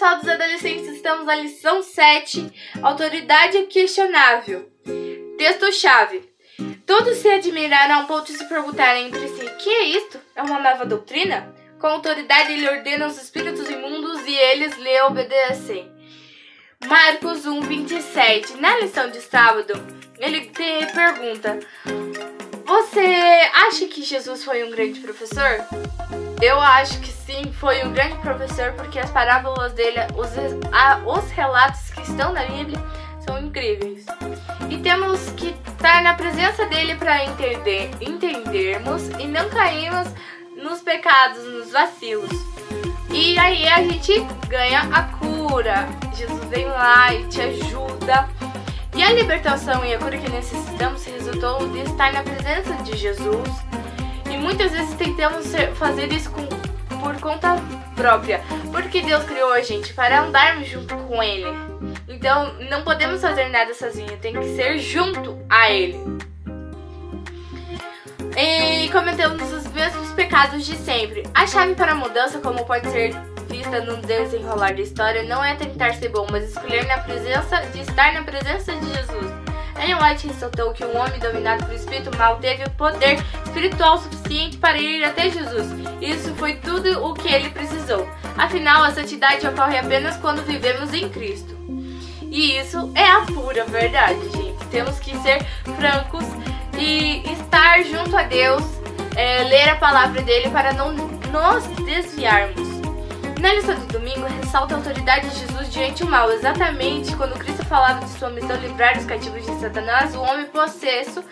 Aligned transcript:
pessoal 0.00 0.18
dos 0.18 0.28
adolescentes, 0.28 0.88
estamos 0.88 1.26
na 1.26 1.34
lição 1.34 1.82
7, 1.82 2.50
autoridade 2.82 3.64
questionável. 3.66 4.72
Texto-chave. 5.36 6.32
Todos 6.86 7.18
se 7.18 7.28
admiraram 7.28 7.96
ao 7.96 8.06
ponto 8.06 8.32
de 8.32 8.38
se 8.38 8.48
perguntarem 8.48 9.08
entre 9.08 9.28
si: 9.28 9.44
que 9.58 9.68
é 9.68 9.84
isto? 9.84 10.18
É 10.34 10.40
uma 10.40 10.58
nova 10.58 10.86
doutrina? 10.86 11.54
Com 11.78 11.86
autoridade 11.86 12.50
ele 12.54 12.66
ordena 12.66 13.08
os 13.08 13.22
espíritos 13.22 13.68
imundos 13.68 14.26
e 14.26 14.34
eles 14.34 14.74
lhe 14.78 15.02
obedecem. 15.02 15.92
Marcos 16.86 17.44
1, 17.44 17.60
27. 17.60 18.56
Na 18.56 18.78
lição 18.78 19.10
de 19.10 19.20
sábado, 19.20 19.74
ele 20.18 20.46
te 20.46 20.86
pergunta: 20.94 21.60
Você 22.64 23.50
acha 23.66 23.86
que 23.86 24.02
Jesus 24.02 24.44
foi 24.44 24.64
um 24.64 24.70
grande 24.70 25.00
professor? 25.00 25.58
Eu 26.42 26.58
acho 26.58 26.98
que 27.00 27.12
sim, 27.12 27.52
foi 27.52 27.84
um 27.84 27.92
grande 27.92 28.16
professor 28.16 28.72
porque 28.72 28.98
as 28.98 29.10
parábolas 29.10 29.74
dele, 29.74 29.98
os, 30.16 30.30
a, 30.72 30.98
os 31.06 31.30
relatos 31.30 31.90
que 31.90 32.00
estão 32.00 32.32
na 32.32 32.44
Bíblia 32.44 32.78
são 33.20 33.38
incríveis. 33.38 34.06
E 34.70 34.78
temos 34.78 35.30
que 35.32 35.54
estar 35.68 36.02
na 36.02 36.14
presença 36.14 36.64
dele 36.66 36.94
para 36.94 37.24
entender, 37.26 37.90
entendermos 38.00 39.08
e 39.18 39.26
não 39.26 39.50
cairmos 39.50 40.08
nos 40.56 40.80
pecados, 40.80 41.44
nos 41.44 41.72
vacilos. 41.72 42.30
E 43.12 43.38
aí 43.38 43.68
a 43.68 43.82
gente 43.82 44.20
ganha 44.48 44.80
a 44.92 45.02
cura. 45.18 45.88
Jesus 46.14 46.44
vem 46.46 46.66
lá 46.66 47.12
e 47.12 47.24
te 47.26 47.42
ajuda. 47.42 48.28
E 48.96 49.02
a 49.02 49.12
libertação 49.12 49.84
e 49.84 49.94
a 49.94 49.98
cura 49.98 50.16
que 50.16 50.30
necessitamos 50.30 51.04
resultou 51.04 51.68
de 51.68 51.80
estar 51.80 52.12
na 52.12 52.22
presença 52.22 52.74
de 52.82 52.96
Jesus. 52.96 53.48
E 54.30 54.36
muitas 54.36 54.72
vezes 54.72 54.94
tentamos 54.94 55.46
fazer 55.74 56.12
isso 56.12 56.30
com, 56.30 56.46
por 56.98 57.20
conta 57.20 57.56
própria, 57.96 58.40
porque 58.70 59.02
Deus 59.02 59.24
criou 59.24 59.52
a 59.52 59.60
gente 59.60 59.92
para 59.92 60.22
andarmos 60.22 60.68
junto 60.68 60.94
com 60.96 61.22
Ele. 61.22 61.48
Então 62.08 62.54
não 62.70 62.82
podemos 62.82 63.20
fazer 63.20 63.48
nada 63.48 63.74
sozinho, 63.74 64.16
tem 64.18 64.32
que 64.34 64.56
ser 64.56 64.78
junto 64.78 65.38
a 65.48 65.70
Ele. 65.70 65.98
E 68.36 68.88
cometemos 68.90 69.52
os 69.52 69.66
mesmos 69.72 70.12
pecados 70.12 70.64
de 70.64 70.76
sempre. 70.76 71.24
A 71.34 71.46
chave 71.46 71.74
para 71.74 71.92
a 71.92 71.94
mudança, 71.94 72.38
como 72.38 72.64
pode 72.64 72.88
ser 72.90 73.14
vista 73.48 73.80
no 73.80 73.96
desenrolar 73.98 74.74
da 74.74 74.80
história, 74.80 75.22
não 75.24 75.44
é 75.44 75.54
tentar 75.56 75.94
ser 75.94 76.08
bom, 76.08 76.26
mas 76.30 76.48
escolher 76.48 76.86
na 76.86 76.98
presença 76.98 77.60
de 77.72 77.80
estar 77.80 78.14
na 78.14 78.22
presença 78.22 78.72
de 78.72 78.86
Jesus. 78.86 79.39
Ellen 79.76 79.96
White 79.96 80.26
ressaltou 80.26 80.72
que 80.72 80.84
um 80.84 80.96
homem 80.96 81.18
dominado 81.18 81.64
pelo 81.64 81.76
espírito 81.76 82.16
mal 82.16 82.36
teve 82.36 82.64
o 82.64 82.70
poder 82.70 83.22
espiritual 83.44 83.98
suficiente 83.98 84.56
para 84.58 84.78
ir 84.78 85.04
até 85.04 85.30
Jesus. 85.30 85.66
Isso 86.00 86.34
foi 86.34 86.54
tudo 86.54 87.04
o 87.04 87.14
que 87.14 87.32
ele 87.32 87.50
precisou. 87.50 88.08
Afinal, 88.36 88.82
a 88.82 88.92
santidade 88.92 89.46
ocorre 89.46 89.78
apenas 89.78 90.16
quando 90.16 90.44
vivemos 90.44 90.92
em 90.94 91.08
Cristo. 91.08 91.56
E 92.22 92.58
isso 92.58 92.92
é 92.94 93.06
a 93.06 93.22
pura 93.22 93.64
verdade, 93.64 94.20
gente. 94.30 94.64
Temos 94.70 94.98
que 95.00 95.16
ser 95.18 95.44
francos 95.76 96.24
e 96.78 97.22
estar 97.32 97.82
junto 97.82 98.16
a 98.16 98.22
Deus, 98.22 98.62
é, 99.16 99.42
ler 99.44 99.68
a 99.70 99.76
palavra 99.76 100.22
dele 100.22 100.48
para 100.50 100.72
não 100.72 100.92
nos 100.92 101.66
desviarmos. 101.84 102.69
Na 103.40 103.54
lição 103.54 103.74
de 103.74 103.86
domingo, 103.86 104.26
ressalta 104.26 104.74
a 104.74 104.76
autoridade 104.76 105.30
de 105.30 105.38
Jesus 105.38 105.72
diante 105.72 106.04
do 106.04 106.10
mal. 106.10 106.30
Exatamente 106.30 107.16
quando 107.16 107.38
Cristo 107.38 107.64
falava 107.64 108.04
de 108.04 108.10
sua 108.18 108.28
missão 108.28 108.54
livrar 108.56 108.98
os 108.98 109.06
cativos 109.06 109.46
de 109.46 109.58
Satanás, 109.58 110.14
o 110.14 110.20
homem 110.20 110.44
possesso 110.44 111.24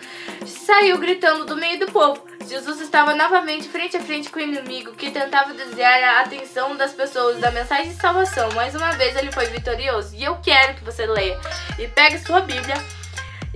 saiu 0.46 0.96
gritando 0.96 1.44
do 1.44 1.54
meio 1.54 1.78
do 1.78 1.92
povo. 1.92 2.24
Jesus 2.46 2.80
estava 2.80 3.14
novamente 3.14 3.68
frente 3.68 3.94
a 3.98 4.00
frente 4.00 4.30
com 4.30 4.38
o 4.38 4.42
inimigo 4.42 4.92
que 4.92 5.10
tentava 5.10 5.52
desviar 5.52 6.02
a 6.02 6.20
atenção 6.22 6.74
das 6.78 6.94
pessoas 6.94 7.40
da 7.40 7.50
mensagem 7.50 7.90
de 7.90 8.00
salvação. 8.00 8.50
Mais 8.52 8.74
uma 8.74 8.92
vez 8.92 9.14
ele 9.14 9.30
foi 9.30 9.44
vitorioso. 9.48 10.16
E 10.16 10.24
eu 10.24 10.36
quero 10.36 10.76
que 10.76 10.84
você 10.84 11.04
leia 11.04 11.38
e 11.78 11.86
pegue 11.88 12.18
sua 12.20 12.40
Bíblia 12.40 12.82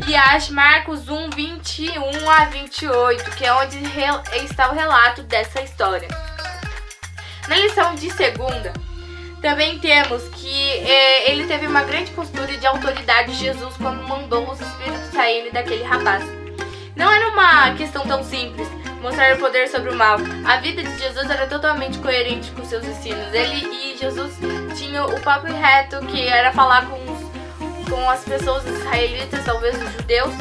e 0.07 0.15
ache 0.15 0.53
Marcos 0.53 1.09
1, 1.09 1.31
21 1.31 2.31
a 2.31 2.45
28, 2.45 3.31
que 3.31 3.47
é 3.47 3.55
onde 3.55 3.79
está 4.45 4.71
o 4.71 4.75
relato 4.75 5.23
dessa 5.23 5.63
história. 5.63 6.32
Na 7.49 7.57
lição 7.57 7.95
de 7.95 8.11
segunda, 8.11 8.73
também 9.41 9.79
temos 9.79 10.23
que 10.29 10.71
é, 10.71 11.31
ele 11.31 11.47
teve 11.47 11.67
uma 11.67 11.83
grande 11.83 12.11
postura 12.13 12.57
de 12.57 12.67
autoridade 12.67 13.33
de 13.33 13.39
Jesus 13.39 13.75
quando 13.77 14.07
mandou 14.07 14.49
os 14.51 14.61
espíritos 14.61 15.13
saírem 15.13 15.51
daquele 15.51 15.83
rapaz. 15.83 16.25
Não 16.95 17.11
era 17.11 17.29
uma 17.29 17.75
questão 17.75 18.07
tão 18.07 18.23
simples 18.23 18.69
mostrar 19.03 19.35
o 19.35 19.39
poder 19.39 19.69
sobre 19.69 19.91
o 19.91 19.97
mal. 19.97 20.17
A 20.45 20.59
vida 20.59 20.83
de 20.83 20.97
Jesus 20.97 21.29
era 21.29 21.47
totalmente 21.49 21.99
coerente 21.99 22.53
com 22.53 22.65
seus 22.65 22.85
ensinos. 22.85 23.35
Ele 23.35 23.67
e 23.67 23.99
Jesus 23.99 24.39
tinham 24.77 25.07
o 25.07 25.21
papo 25.21 25.47
reto 25.49 25.99
que 26.07 26.27
era 26.29 26.53
falar 26.53 26.87
com, 26.87 27.13
os, 27.13 27.89
com 27.91 28.09
as 28.09 28.25
pessoas 28.25 28.65
israelitas, 28.65 29.45
talvez 29.45 29.75
os 29.83 29.93
judeus, 29.93 30.33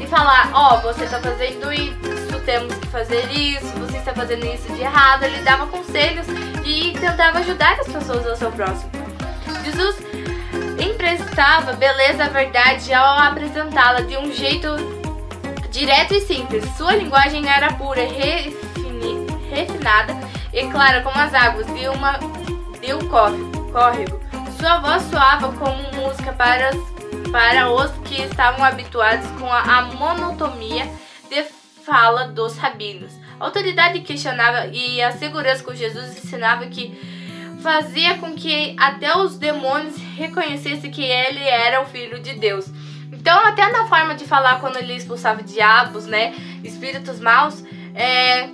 e 0.00 0.06
falar: 0.06 0.50
Ó, 0.54 0.76
oh, 0.76 0.80
você 0.80 1.06
tá 1.06 1.18
fazendo 1.20 1.72
isso, 1.72 2.40
temos 2.46 2.72
que 2.76 2.86
fazer 2.86 3.28
isso, 3.32 3.83
está 4.04 4.14
fazendo 4.14 4.44
isso 4.46 4.70
de 4.72 4.82
errado. 4.82 5.24
Ele 5.24 5.40
dava 5.42 5.66
conselhos 5.66 6.26
e 6.64 6.92
tentava 6.98 7.38
ajudar 7.38 7.80
as 7.80 7.88
pessoas 7.88 8.26
ao 8.26 8.36
seu 8.36 8.52
próximo. 8.52 8.90
Jesus 9.64 9.96
emprestava 10.78 11.72
beleza 11.72 12.24
à 12.24 12.28
verdade 12.28 12.92
ao 12.92 13.18
apresentá-la 13.18 14.02
de 14.02 14.16
um 14.18 14.30
jeito 14.30 14.68
direto 15.70 16.14
e 16.14 16.20
simples. 16.20 16.64
Sua 16.76 16.94
linguagem 16.94 17.48
era 17.48 17.72
pura, 17.72 18.02
refini, 18.02 19.26
refinada 19.50 20.14
e 20.52 20.66
clara 20.66 21.00
como 21.02 21.18
as 21.18 21.32
águas 21.32 21.66
de, 21.66 21.88
uma, 21.88 22.18
de 22.80 22.92
um 22.92 23.08
córrego. 23.08 24.20
Sua 24.60 24.78
voz 24.78 25.02
soava 25.04 25.52
como 25.52 25.82
música 25.94 26.32
para, 26.32 26.70
para 27.32 27.70
os 27.70 27.90
que 28.04 28.22
estavam 28.22 28.64
habituados 28.64 29.26
com 29.40 29.50
a, 29.50 29.60
a 29.60 29.82
monotonia 29.82 30.88
de 31.28 31.44
fala 31.84 32.28
dos 32.28 32.56
rabinos. 32.56 33.23
A 33.38 33.44
autoridade 33.44 34.00
questionava 34.00 34.66
e 34.68 35.02
a 35.02 35.12
segurança 35.12 35.62
com 35.62 35.74
Jesus 35.74 36.16
ensinava 36.16 36.66
que 36.66 36.96
fazia 37.62 38.18
com 38.18 38.34
que 38.34 38.76
até 38.78 39.16
os 39.16 39.38
demônios 39.38 39.96
reconhecessem 40.16 40.90
que 40.90 41.02
ele 41.02 41.42
era 41.42 41.80
o 41.80 41.86
filho 41.86 42.20
de 42.20 42.34
Deus. 42.34 42.66
Então, 43.10 43.38
até 43.46 43.70
na 43.70 43.86
forma 43.86 44.14
de 44.14 44.24
falar 44.26 44.60
quando 44.60 44.76
ele 44.76 44.94
expulsava 44.94 45.42
diabos, 45.42 46.04
né, 46.04 46.34
espíritos 46.62 47.20
maus, 47.20 47.64
é, 47.94 48.50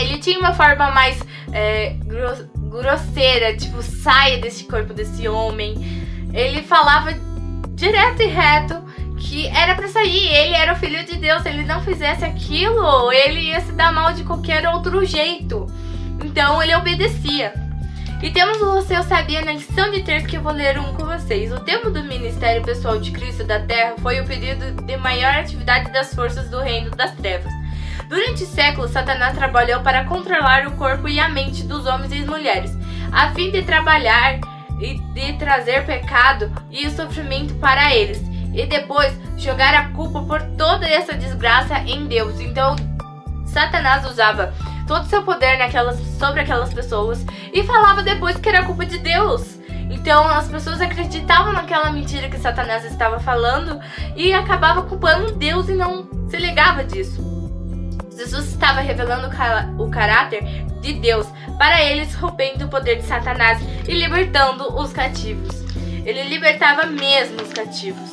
ele 0.00 0.18
tinha 0.18 0.38
uma 0.38 0.52
forma 0.52 0.90
mais 0.90 1.20
é, 1.52 1.96
grosseira, 2.70 3.56
tipo, 3.56 3.82
saia 3.82 4.38
desse 4.38 4.64
corpo 4.64 4.92
desse 4.92 5.28
homem. 5.28 5.76
Ele 6.32 6.62
falava 6.62 7.12
direto 7.74 8.22
e 8.22 8.26
reto 8.26 8.87
que 9.18 9.48
era 9.48 9.74
para 9.74 9.88
sair, 9.88 10.26
ele 10.28 10.54
era 10.54 10.72
o 10.72 10.76
filho 10.76 11.04
de 11.04 11.16
Deus, 11.16 11.42
se 11.42 11.48
ele 11.48 11.64
não 11.64 11.82
fizesse 11.82 12.24
aquilo, 12.24 13.12
ele 13.12 13.40
ia 13.40 13.60
se 13.60 13.72
dar 13.72 13.92
mal 13.92 14.12
de 14.12 14.24
qualquer 14.24 14.66
outro 14.68 15.04
jeito. 15.04 15.66
Então 16.24 16.62
ele 16.62 16.74
obedecia. 16.74 17.52
E 18.22 18.30
temos 18.30 18.60
o 18.60 18.74
Você 18.74 19.00
Sabia 19.04 19.44
na 19.44 19.52
lição 19.52 19.90
de 19.90 20.02
terça 20.02 20.26
que 20.26 20.36
eu 20.36 20.42
vou 20.42 20.52
ler 20.52 20.78
um 20.78 20.92
com 20.94 21.04
vocês. 21.04 21.52
O 21.52 21.60
tema 21.60 21.90
do 21.90 22.02
Ministério 22.02 22.62
Pessoal 22.62 22.98
de 22.98 23.12
Cristo 23.12 23.44
da 23.44 23.60
Terra 23.60 23.94
foi 24.02 24.20
o 24.20 24.26
período 24.26 24.82
de 24.82 24.96
maior 24.96 25.34
atividade 25.34 25.92
das 25.92 26.14
forças 26.14 26.50
do 26.50 26.58
reino 26.58 26.90
das 26.90 27.12
trevas. 27.12 27.52
Durante 28.08 28.44
séculos, 28.46 28.90
Satanás 28.90 29.36
trabalhou 29.36 29.80
para 29.82 30.04
controlar 30.04 30.66
o 30.66 30.72
corpo 30.72 31.08
e 31.08 31.20
a 31.20 31.28
mente 31.28 31.62
dos 31.62 31.86
homens 31.86 32.12
e 32.12 32.24
mulheres, 32.24 32.76
a 33.12 33.30
fim 33.30 33.50
de 33.50 33.62
trabalhar 33.62 34.40
e 34.80 34.98
de 35.12 35.34
trazer 35.34 35.84
pecado 35.84 36.50
e 36.70 36.90
sofrimento 36.90 37.54
para 37.56 37.94
eles 37.94 38.27
e 38.54 38.66
depois 38.66 39.12
jogar 39.36 39.74
a 39.74 39.88
culpa 39.90 40.22
por 40.22 40.42
toda 40.56 40.86
essa 40.86 41.14
desgraça 41.14 41.78
em 41.80 42.06
Deus. 42.06 42.40
Então, 42.40 42.76
Satanás 43.46 44.04
usava 44.04 44.52
todo 44.86 45.04
o 45.04 45.08
seu 45.08 45.22
poder 45.22 45.58
naquelas, 45.58 45.98
sobre 46.18 46.40
aquelas 46.40 46.72
pessoas 46.72 47.24
e 47.52 47.62
falava 47.62 48.02
depois 48.02 48.36
que 48.36 48.48
era 48.48 48.64
culpa 48.64 48.86
de 48.86 48.98
Deus. 48.98 49.58
Então 49.90 50.26
as 50.26 50.48
pessoas 50.48 50.80
acreditavam 50.80 51.52
naquela 51.52 51.90
mentira 51.90 52.28
que 52.28 52.38
Satanás 52.38 52.84
estava 52.84 53.18
falando 53.18 53.80
e 54.14 54.32
acabava 54.32 54.82
culpando 54.82 55.32
Deus 55.32 55.68
e 55.68 55.74
não 55.74 56.08
se 56.28 56.36
ligava 56.36 56.84
disso. 56.84 57.26
Jesus 58.16 58.48
estava 58.48 58.80
revelando 58.80 59.28
o 59.78 59.90
caráter 59.90 60.42
de 60.80 60.94
Deus 60.94 61.26
para 61.56 61.82
eles, 61.82 62.14
rompendo 62.14 62.66
o 62.66 62.68
poder 62.68 62.96
de 62.96 63.04
Satanás 63.04 63.60
e 63.86 63.94
libertando 63.94 64.76
os 64.76 64.92
cativos. 64.92 65.62
Ele 66.04 66.24
libertava 66.24 66.86
mesmo 66.86 67.42
os 67.42 67.52
cativos. 67.52 68.10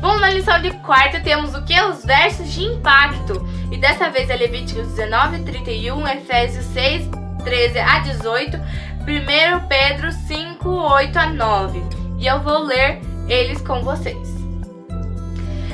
Bom, 0.00 0.18
na 0.18 0.30
lição 0.30 0.58
de 0.62 0.70
quarta 0.78 1.20
temos 1.20 1.54
o 1.54 1.62
que? 1.62 1.78
Os 1.78 2.02
versos 2.06 2.50
de 2.50 2.64
impacto. 2.64 3.46
E 3.70 3.76
dessa 3.76 4.08
vez 4.10 4.30
é 4.30 4.36
Levíticos 4.36 4.88
19, 4.88 5.40
31, 5.40 6.08
Efésios 6.08 6.64
6, 6.66 7.06
13 7.44 7.78
a 7.78 7.98
18, 7.98 8.56
1 8.56 9.68
Pedro 9.68 10.10
5, 10.10 10.68
8 10.68 11.18
a 11.18 11.26
9. 11.26 11.82
E 12.18 12.26
eu 12.26 12.40
vou 12.40 12.64
ler 12.64 12.98
eles 13.28 13.60
com 13.60 13.82
vocês. 13.82 14.40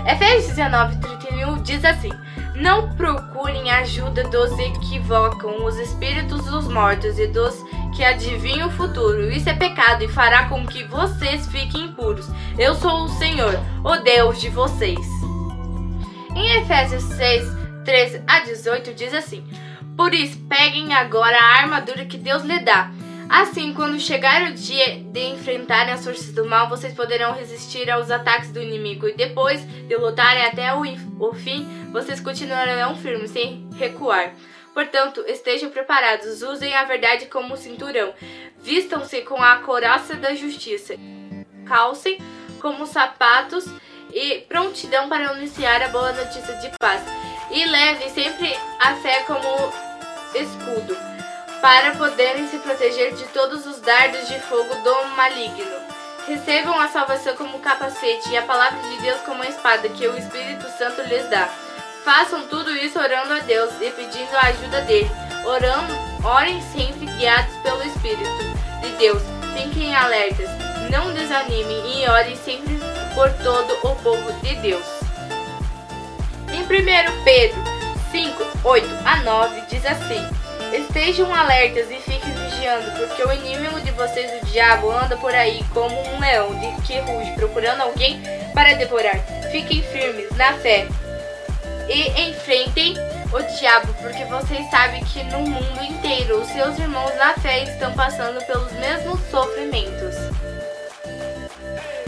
Efésios 0.05 0.56
19, 0.56 0.96
31 0.96 1.62
diz 1.62 1.84
assim: 1.84 2.11
Não 2.56 2.88
procurem 2.96 3.70
ajuda 3.70 4.25
dos 4.25 4.58
equivocam 4.58 5.64
os 5.64 5.76
espíritos 5.78 6.44
dos 6.46 6.67
mortos 6.67 7.17
e 7.17 7.28
dos 7.28 7.64
que 7.96 8.04
adivinha 8.04 8.66
o 8.66 8.70
futuro. 8.70 9.31
Isso 9.31 9.48
é 9.48 9.54
pecado 9.54 10.04
e 10.04 10.08
fará 10.08 10.48
com 10.50 10.66
que 10.66 10.84
vocês 10.84 11.48
fiquem 11.48 11.87
impuros. 11.87 12.28
Eu 12.58 12.75
sou 12.75 13.04
o 13.04 13.08
Senhor, 13.08 13.58
o 13.82 13.96
Deus 13.96 14.38
de 14.38 14.50
vocês. 14.50 14.98
Em 16.34 16.60
Efésios 16.60 17.02
6, 17.04 17.48
13 17.87 18.22
a 18.26 18.40
18 18.40 18.93
diz 18.93 19.14
assim: 19.14 19.43
Por 19.96 20.12
isso, 20.12 20.38
peguem 20.46 20.93
agora 20.93 21.38
a 21.38 21.62
armadura 21.62 22.04
que 22.04 22.19
Deus 22.19 22.44
lhe 22.44 22.60
dá. 22.60 22.93
Assim, 23.31 23.72
quando 23.72 23.99
chegar 23.99 24.42
o 24.42 24.54
dia 24.54 25.00
de 25.00 25.28
enfrentarem 25.28 25.94
as 25.94 26.04
forças 26.04 26.32
do 26.32 26.44
mal, 26.44 26.69
vocês 26.69 26.94
poderão 26.94 27.32
resistir 27.32 27.90
aos 27.90 28.10
ataques 28.10 28.52
do 28.52 28.62
inimigo 28.62 29.08
e 29.08 29.16
depois 29.16 29.64
de 29.64 29.96
lutarem 29.96 30.44
até 30.44 30.72
o, 30.75 30.82
o 31.19 31.32
fim, 31.32 31.66
vocês 31.92 32.20
continuarão 32.20 32.94
firmes, 32.94 33.31
sem 33.31 33.66
recuar. 33.76 34.32
Portanto, 34.76 35.25
estejam 35.26 35.70
preparados, 35.70 36.43
usem 36.43 36.75
a 36.75 36.84
verdade 36.84 37.25
como 37.25 37.56
cinturão, 37.56 38.12
vistam-se 38.58 39.23
com 39.23 39.43
a 39.43 39.56
coraça 39.61 40.17
da 40.17 40.34
justiça, 40.34 40.96
calcem 41.64 42.19
como 42.61 42.87
sapatos 42.87 43.64
e 44.12 44.40
prontidão 44.46 45.08
para 45.08 45.31
anunciar 45.31 45.81
a 45.81 45.88
boa 45.88 46.12
notícia 46.12 46.55
de 46.56 46.70
paz. 46.78 47.00
E 47.50 47.64
levem 47.64 48.11
sempre 48.11 48.55
a 48.78 48.94
fé 48.96 49.25
como 49.26 49.49
escudo, 50.34 50.94
para 51.62 51.96
poderem 51.96 52.46
se 52.46 52.58
proteger 52.58 53.14
de 53.14 53.25
todos 53.28 53.64
os 53.64 53.81
dardos 53.81 54.28
de 54.28 54.38
fogo 54.40 54.75
do 54.75 55.08
maligno. 55.17 55.81
Recebam 56.28 56.78
a 56.78 56.88
salvação 56.88 57.34
como 57.34 57.61
capacete 57.61 58.28
e 58.28 58.37
a 58.37 58.43
palavra 58.43 58.78
de 58.90 59.00
Deus 59.00 59.23
como 59.23 59.43
espada 59.43 59.88
que 59.88 60.06
o 60.06 60.19
Espírito 60.19 60.69
Santo 60.76 61.00
lhes 61.00 61.31
dá. 61.31 61.65
Façam 62.06 62.47
tudo 62.47 62.70
isso 62.70 63.00
orando 63.00 63.32
a 63.32 63.41
Deus 63.41 63.73
e 63.81 63.91
pedindo 63.91 64.32
a 64.37 64.43
ajuda 64.43 64.81
dele. 64.82 65.11
Orando, 65.44 65.93
orem 66.23 66.62
sempre 66.70 67.05
guiados 67.05 67.53
pelo 67.64 67.82
Espírito 67.82 68.31
de 68.81 68.91
Deus. 68.91 69.20
Fiquem 69.56 69.93
alertas, 69.93 70.49
não 70.88 71.12
desanimem 71.12 72.05
e 72.05 72.08
orem 72.08 72.37
sempre 72.37 72.79
por 73.12 73.29
todo 73.43 73.73
o 73.82 73.97
povo 73.97 74.32
de 74.35 74.55
Deus. 74.55 74.87
Em 76.53 76.62
1 76.62 77.25
Pedro 77.25 77.61
5, 78.12 78.44
8 78.62 78.88
a 79.05 79.17
9 79.25 79.62
diz 79.62 79.85
assim: 79.85 80.25
Estejam 80.73 81.35
alertas 81.35 81.91
e 81.91 81.97
fiquem 81.97 82.32
vigiando, 82.35 82.88
porque 83.00 83.25
o 83.25 83.32
inimigo 83.32 83.81
de 83.81 83.91
vocês, 83.91 84.31
o 84.41 84.47
diabo, 84.47 84.93
anda 84.93 85.17
por 85.17 85.35
aí 85.35 85.61
como 85.75 86.00
um 86.09 86.20
leão 86.20 86.55
de 86.55 86.82
que 86.82 87.00
ruge, 87.00 87.32
procurando 87.32 87.81
alguém 87.81 88.23
para 88.55 88.75
devorar. 88.75 89.19
Fiquem 89.50 89.82
firmes 89.82 90.31
na 90.37 90.52
fé 90.59 90.87
e 91.88 92.31
enfrentem 92.31 92.94
o 93.33 93.59
diabo, 93.59 93.93
porque 94.00 94.25
vocês 94.25 94.69
sabem 94.71 95.05
que 95.05 95.23
no 95.25 95.41
mundo 95.41 95.83
inteiro 95.83 96.41
os 96.41 96.49
seus 96.49 96.79
irmãos 96.79 97.15
na 97.17 97.35
fé 97.35 97.65
estão 97.65 97.93
passando 97.93 98.44
pelos 98.47 98.73
mesmos 98.73 99.21
sofrimentos. 99.31 100.15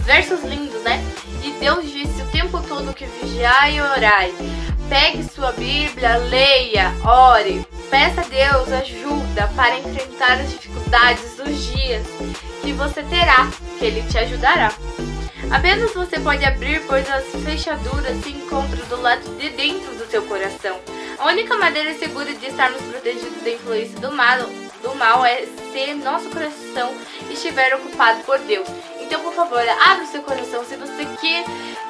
Versos 0.01 0.43
lindos, 0.43 0.83
né? 0.83 1.03
E 1.45 1.53
Deus 1.61 1.91
disse 1.91 2.23
o 2.23 2.27
tempo 2.31 2.63
todo 2.63 2.95
que 2.95 3.05
vigiai 3.05 3.77
e 3.77 3.81
orai. 3.81 4.35
Pegue 4.89 5.23
sua 5.23 5.53
Bíblia, 5.53 6.17
leia, 6.17 6.95
ore, 7.05 7.67
peça 7.91 8.23
a 8.23 8.25
Deus 8.25 8.73
ajuda 8.73 9.49
para 9.55 9.79
enfrentar 9.79 10.41
as 10.41 10.51
dificuldades 10.51 11.37
dos 11.37 11.63
dias 11.67 12.07
que 12.63 12.73
você 12.73 13.03
terá, 13.03 13.51
que 13.79 13.85
Ele 13.85 14.03
te 14.09 14.17
ajudará. 14.19 14.73
Apenas 15.51 15.93
você 15.93 16.21
pode 16.21 16.45
abrir, 16.45 16.83
pois 16.87 17.09
as 17.11 17.25
fechaduras 17.45 18.23
se 18.23 18.31
encontram 18.31 18.85
do 18.89 19.01
lado 19.01 19.23
de 19.39 19.49
dentro 19.51 19.95
do 19.95 20.07
seu 20.11 20.23
coração. 20.23 20.79
A 21.19 21.27
única 21.27 21.57
maneira 21.57 21.95
segura 21.95 22.33
de 22.33 22.47
estarmos 22.47 22.83
protegidos 22.83 23.43
da 23.43 23.51
influência 23.51 23.99
do 23.99 24.13
mal, 24.13 24.39
do 24.83 24.95
mal 24.95 25.25
é 25.25 25.47
se 25.73 25.95
nosso 25.95 26.29
coração 26.29 26.95
estiver 27.31 27.75
ocupado 27.77 28.21
por 28.25 28.39
Deus. 28.41 28.69
Então, 29.01 29.21
por 29.23 29.33
favor, 29.33 29.61
abra 29.61 30.05
o 30.05 30.07
seu 30.07 30.23
coração. 30.23 30.65
Se 30.65 30.77
você 30.77 31.07
quer, 31.21 31.45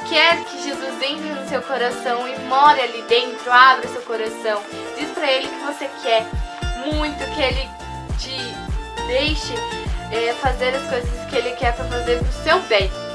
quer 0.08 0.44
que 0.44 0.62
Jesus 0.62 1.02
entre 1.02 1.28
no 1.30 1.48
seu 1.48 1.60
coração 1.62 2.28
e 2.28 2.38
more 2.42 2.80
ali 2.80 3.02
dentro, 3.08 3.50
abra 3.50 3.88
o 3.88 3.92
seu 3.92 4.02
coração. 4.02 4.62
Diz 4.96 5.10
para 5.10 5.30
Ele 5.30 5.48
que 5.48 5.64
você 5.64 5.90
quer 6.02 6.26
muito, 6.86 7.18
que 7.34 7.42
Ele 7.42 7.68
te 8.18 9.06
deixe 9.08 9.54
é, 10.12 10.32
fazer 10.34 10.74
as 10.74 10.88
coisas 10.88 11.10
que 11.28 11.36
Ele 11.36 11.50
quer 11.56 11.74
para 11.74 11.86
fazer 11.86 12.18
pro 12.18 12.32
seu 12.44 12.60
bem. 12.60 13.07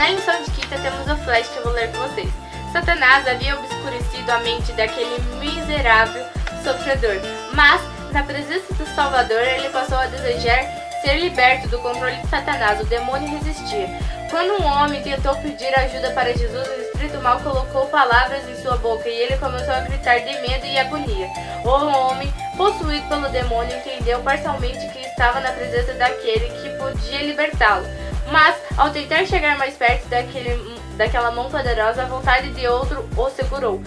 Na 0.00 0.08
lição 0.08 0.42
de 0.42 0.50
quinta 0.52 0.78
temos 0.78 1.06
o 1.06 1.24
flash 1.24 1.46
que 1.48 1.58
eu 1.58 1.62
vou 1.62 1.74
ler 1.74 1.92
com 1.92 1.98
vocês. 1.98 2.30
Satanás 2.72 3.28
havia 3.28 3.54
obscurecido 3.54 4.32
a 4.32 4.38
mente 4.38 4.72
daquele 4.72 5.20
miserável 5.38 6.24
sofredor, 6.64 7.16
mas 7.52 7.82
na 8.10 8.22
presença 8.22 8.72
do 8.72 8.86
Salvador 8.94 9.42
ele 9.42 9.68
passou 9.68 9.98
a 9.98 10.06
desejar 10.06 10.64
ser 11.02 11.16
liberto 11.18 11.68
do 11.68 11.78
controle 11.80 12.16
de 12.16 12.26
Satanás. 12.28 12.80
O 12.80 12.86
demônio 12.86 13.28
resistia. 13.28 13.90
Quando 14.30 14.62
um 14.62 14.64
homem 14.64 15.02
tentou 15.02 15.36
pedir 15.36 15.78
ajuda 15.78 16.12
para 16.12 16.32
Jesus, 16.32 16.66
o 16.66 16.80
espírito 16.80 17.20
mal 17.20 17.38
colocou 17.40 17.84
palavras 17.88 18.48
em 18.48 18.56
sua 18.62 18.78
boca 18.78 19.06
e 19.06 19.12
ele 19.12 19.36
começou 19.36 19.74
a 19.74 19.80
gritar 19.80 20.20
de 20.20 20.32
medo 20.40 20.64
e 20.64 20.78
agonia. 20.78 21.28
O 21.62 21.68
homem, 21.68 22.32
possuído 22.56 23.06
pelo 23.06 23.28
demônio, 23.28 23.76
entendeu 23.76 24.20
parcialmente 24.20 24.88
que 24.94 25.00
estava 25.00 25.40
na 25.40 25.52
presença 25.52 25.92
daquele 25.92 26.48
que 26.48 26.70
podia 26.78 27.20
libertá-lo. 27.20 27.99
Mas, 28.30 28.56
ao 28.76 28.90
tentar 28.90 29.24
chegar 29.26 29.56
mais 29.58 29.74
perto 29.74 30.08
daquele, 30.08 30.56
daquela 30.96 31.30
mão 31.30 31.50
poderosa, 31.50 32.02
a 32.02 32.06
vontade 32.06 32.50
de 32.50 32.66
outro 32.66 33.08
o 33.16 33.30
segurou. 33.30 33.82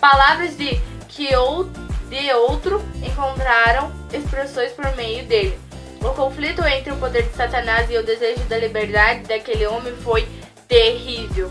Palavras 0.00 0.56
de 0.56 0.80
que 1.08 1.34
ou, 1.36 1.64
de 2.08 2.32
outro 2.32 2.82
encontraram 3.02 3.92
expressões 4.12 4.72
por 4.72 4.94
meio 4.96 5.24
dele. 5.26 5.58
O 6.00 6.10
conflito 6.10 6.62
entre 6.66 6.92
o 6.92 6.96
poder 6.96 7.22
de 7.22 7.34
Satanás 7.34 7.90
e 7.90 7.96
o 7.96 8.02
desejo 8.04 8.42
da 8.44 8.58
liberdade 8.58 9.20
daquele 9.22 9.66
homem 9.66 9.94
foi 9.96 10.28
terrível. 10.68 11.50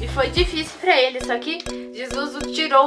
E 0.00 0.08
foi 0.08 0.30
difícil 0.30 0.72
para 0.80 1.00
ele, 1.00 1.24
só 1.24 1.38
que 1.38 1.58
Jesus 1.94 2.34
o 2.34 2.52
tirou 2.52 2.86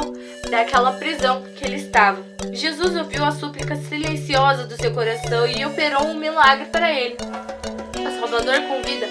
daquela 0.49 0.93
prisão 0.93 1.43
que 1.55 1.63
ele 1.63 1.77
estava. 1.77 2.21
Jesus 2.51 2.95
ouviu 2.95 3.23
a 3.23 3.31
súplica 3.31 3.75
silenciosa 3.75 4.65
do 4.65 4.75
seu 4.75 4.91
coração 4.93 5.47
e 5.47 5.65
operou 5.65 6.07
um 6.07 6.15
milagre 6.15 6.65
para 6.65 6.91
ele. 6.91 7.15
Salvador 8.25 8.59
convida 8.63 9.07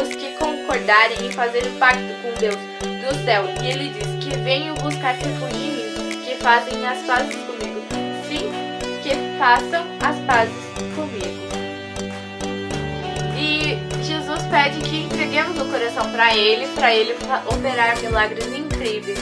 os 0.00 0.08
que 0.08 0.36
concordarem 0.36 1.26
em 1.26 1.32
fazer 1.32 1.66
o 1.66 1.78
pacto 1.80 2.14
com 2.22 2.32
Deus 2.38 2.54
do 2.54 3.24
céu. 3.24 3.42
E 3.60 3.66
ele 3.68 3.88
diz 3.88 4.24
que 4.24 4.36
venham 4.38 4.76
buscar 4.76 5.16
refúgio 5.16 5.56
em 5.56 5.72
mim, 5.72 6.24
que 6.24 6.36
fazem 6.36 6.86
as 6.86 6.98
pazes 7.00 7.34
comigo. 7.44 7.82
Sim, 8.28 8.52
que 9.02 9.36
façam 9.36 9.84
as 10.00 10.16
pazes 10.20 10.54
comigo. 10.94 11.42
E 13.36 14.04
Jesus 14.04 14.40
pede 14.44 14.80
que 14.88 15.06
entreguemos 15.06 15.60
o 15.60 15.64
coração 15.64 16.08
para 16.12 16.36
Ele, 16.36 16.68
para 16.68 16.94
Ele 16.94 17.16
operar 17.52 17.98
milagres 17.98 18.46
incríveis. 18.46 19.18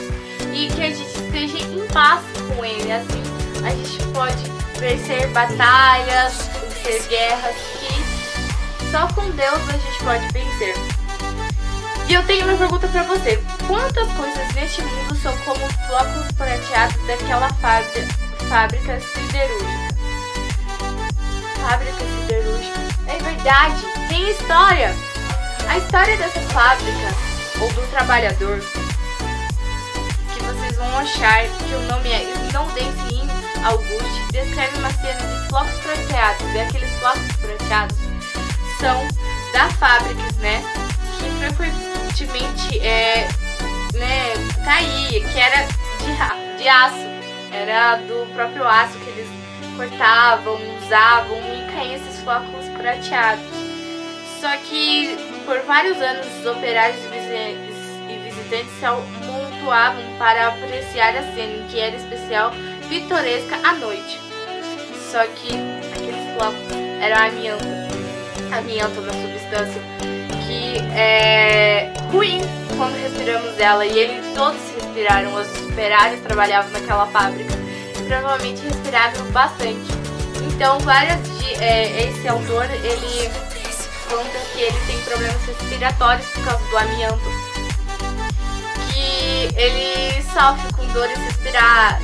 E 0.53 0.67
que 0.67 0.83
a 0.83 0.91
gente 0.91 1.01
esteja 1.01 1.57
em 1.57 1.87
paz 1.87 2.21
com 2.47 2.63
Ele. 2.63 2.91
Assim 2.91 3.23
a 3.65 3.71
gente 3.71 4.03
pode 4.13 4.43
vencer 4.79 5.27
batalhas, 5.29 6.47
vencer 6.83 7.07
guerras 7.07 7.55
só 8.91 9.07
com 9.07 9.29
Deus 9.31 9.69
a 9.69 9.71
gente 9.71 10.03
pode 10.03 10.27
vencer. 10.33 10.75
E 12.09 12.13
eu 12.13 12.23
tenho 12.25 12.45
uma 12.45 12.57
pergunta 12.57 12.87
para 12.89 13.03
você. 13.03 13.41
Quantas 13.65 14.07
coisas 14.11 14.53
neste 14.53 14.81
mundo 14.81 15.15
são 15.15 15.35
como 15.37 15.65
flocos 15.87 16.29
prateados 16.35 17.01
daquela 17.07 17.49
fábrica, 17.53 18.05
fábrica 18.49 18.99
siderúrgica? 18.99 19.95
Fábrica 21.61 22.03
siderúrgica. 22.19 22.79
É 23.07 23.17
verdade, 23.17 23.81
tem 24.09 24.29
história. 24.29 24.93
A 25.69 25.77
história 25.77 26.17
dessa 26.17 26.41
fábrica, 26.49 27.15
ou 27.61 27.71
do 27.71 27.89
trabalhador, 27.91 28.59
que 30.33 30.43
vocês 30.43 30.75
vão 30.75 30.97
achar 30.97 31.43
que 31.43 31.75
o 31.75 31.81
nome 31.83 32.11
é 32.11 32.23
Snowdense 32.47 33.21
Auguste, 33.63 34.31
descreve 34.33 34.77
uma 34.79 34.89
cena 34.89 35.21
de 35.21 35.47
flocos 35.47 35.77
prateados, 35.77 36.53
e 36.53 36.59
aqueles 36.59 36.89
flocos 36.99 37.35
prateados 37.39 38.10
produção 38.81 39.07
da 39.53 39.69
fábricas, 39.69 40.35
né? 40.37 40.63
Que 41.17 41.45
frequentemente 41.45 42.79
é, 42.79 43.27
né, 43.93 44.33
caía, 44.65 45.21
que 45.21 45.39
era 45.39 45.67
de, 45.67 46.57
de 46.57 46.67
aço, 46.67 46.95
era 47.51 47.97
do 47.97 48.25
próprio 48.33 48.67
aço 48.67 48.97
que 48.97 49.09
eles 49.11 49.29
cortavam, 49.77 50.57
usavam 50.83 51.37
e 51.37 51.71
caíam 51.71 51.95
esses 51.95 52.21
flocos 52.21 52.67
prateados. 52.75 53.45
Só 54.39 54.49
que 54.57 55.15
por 55.45 55.59
vários 55.61 56.01
anos 56.01 56.25
os 56.39 56.45
operários 56.47 56.99
e 57.05 58.17
visitantes 58.17 58.71
se 58.79 58.85
amontoavam 58.85 60.03
para 60.17 60.47
apreciar 60.47 61.15
a 61.15 61.21
cena, 61.35 61.67
que 61.69 61.79
era 61.79 61.95
especial, 61.95 62.51
pitoresca 62.89 63.59
à 63.63 63.73
noite. 63.73 64.19
Só 65.11 65.23
que 65.27 65.53
aqueles 65.93 66.35
flocos 66.35 66.71
eram 66.99 67.27
amianto 67.27 67.80
amianto, 68.51 68.99
uma 68.99 69.13
substância 69.13 69.81
que 70.45 70.77
é 70.93 71.93
ruim 72.11 72.41
quando 72.77 72.95
respiramos 73.01 73.57
ela. 73.59 73.85
E 73.85 73.97
eles 73.97 74.25
todos 74.35 74.59
respiraram, 74.75 75.33
os 75.35 75.47
operários 75.71 76.19
trabalhavam 76.21 76.71
naquela 76.71 77.07
fábrica 77.07 77.53
e 77.97 78.03
provavelmente 78.03 78.61
respiraram 78.61 79.23
bastante. 79.31 79.91
Então, 80.53 80.79
várias 80.79 81.19
de, 81.37 81.53
é, 81.55 82.07
esse 82.07 82.27
autor, 82.27 82.65
ele 82.65 83.31
conta 84.09 84.39
que 84.53 84.61
ele 84.61 84.79
tem 84.87 84.99
problemas 85.01 85.41
respiratórios 85.45 86.27
por 86.27 86.43
causa 86.45 86.65
do 86.65 86.77
amianto. 86.77 87.51
Que 88.91 89.49
ele 89.55 90.21
sofre 90.23 90.73
com 90.73 90.85
dores 90.93 91.17
respirar 91.17 91.99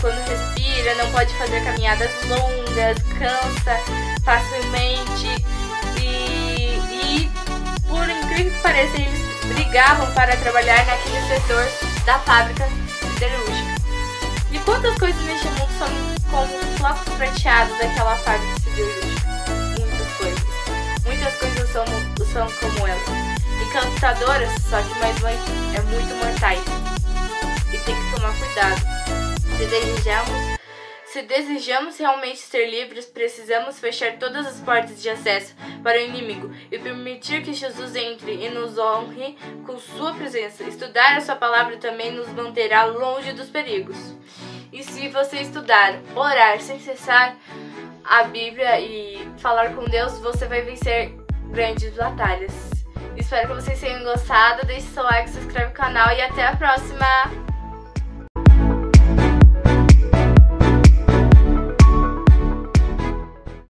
quando 0.00 0.18
respira, 0.28 0.94
não 0.94 1.10
pode 1.10 1.34
fazer 1.34 1.64
caminhadas 1.64 2.10
longas, 2.28 2.98
cansa 3.18 3.76
facilmente 4.22 5.44
por 7.98 8.08
incrível 8.08 8.52
que 8.52 8.62
pareça, 8.62 8.96
eles 8.96 9.20
brigavam 9.52 10.10
para 10.12 10.36
trabalhar 10.36 10.86
naquele 10.86 11.20
setor 11.26 11.68
da 12.06 12.18
fábrica 12.20 12.68
siderúrgica. 13.00 13.74
E 14.52 14.58
quantas 14.60 14.96
coisas 14.98 15.20
neste 15.24 15.48
mundo 15.48 15.68
são 15.78 15.88
como 16.30 16.58
flocos 16.78 17.12
prateados 17.14 17.76
daquela 17.78 18.16
fábrica 18.18 18.60
siderúrgica? 18.60 19.28
Muitas 19.80 20.12
coisas. 20.16 20.44
Muitas 21.04 21.34
coisas 21.34 21.72
são, 21.72 21.84
são 22.32 22.46
como 22.60 22.86
ela. 22.86 23.00
Encantadoras, 23.66 24.50
só 24.70 24.80
que 24.80 24.98
mais 25.00 25.16
é 25.74 25.80
muito 25.80 26.14
mortais. 26.14 26.62
E 27.72 27.78
tem 27.78 27.96
que 27.96 28.14
tomar 28.14 28.32
cuidado. 28.38 28.80
Se 29.58 29.66
desejamos 29.66 30.57
se 31.12 31.22
desejamos 31.22 31.98
realmente 31.98 32.38
ser 32.38 32.66
livres, 32.66 33.06
precisamos 33.06 33.80
fechar 33.80 34.18
todas 34.18 34.46
as 34.46 34.60
portas 34.60 35.00
de 35.00 35.08
acesso 35.08 35.54
para 35.82 35.98
o 35.98 36.02
inimigo 36.02 36.50
e 36.70 36.78
permitir 36.78 37.42
que 37.42 37.54
Jesus 37.54 37.94
entre 37.96 38.44
e 38.44 38.50
nos 38.50 38.78
honre 38.78 39.36
com 39.64 39.78
sua 39.78 40.12
presença. 40.14 40.64
Estudar 40.64 41.16
a 41.16 41.20
sua 41.20 41.36
palavra 41.36 41.78
também 41.78 42.12
nos 42.12 42.28
manterá 42.28 42.84
longe 42.84 43.32
dos 43.32 43.48
perigos. 43.48 43.96
E 44.70 44.82
se 44.82 45.08
você 45.08 45.38
estudar, 45.38 45.98
orar 46.14 46.60
sem 46.60 46.78
cessar 46.78 47.36
a 48.04 48.24
Bíblia 48.24 48.78
e 48.78 49.26
falar 49.38 49.74
com 49.74 49.84
Deus, 49.84 50.18
você 50.18 50.46
vai 50.46 50.60
vencer 50.60 51.14
grandes 51.50 51.94
batalhas. 51.94 52.52
Espero 53.16 53.48
que 53.48 53.54
vocês 53.54 53.80
tenham 53.80 54.04
gostado. 54.04 54.66
Deixe 54.66 54.86
seu 54.88 55.02
like, 55.02 55.30
se 55.30 55.38
inscreve 55.38 55.68
no 55.68 55.72
canal 55.72 56.14
e 56.14 56.20
até 56.20 56.46
a 56.46 56.54
próxima! 56.54 57.47